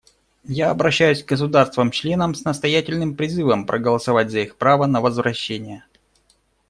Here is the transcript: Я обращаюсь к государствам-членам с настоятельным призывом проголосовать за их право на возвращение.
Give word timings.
Я 0.51 0.71
обращаюсь 0.71 1.23
к 1.23 1.27
государствам-членам 1.27 2.33
с 2.33 2.43
настоятельным 2.43 3.13
призывом 3.15 3.67
проголосовать 3.67 4.31
за 4.31 4.39
их 4.39 4.55
право 4.55 4.87
на 4.87 4.99
возвращение. 4.99 5.83